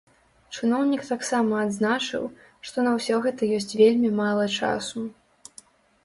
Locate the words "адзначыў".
1.65-2.23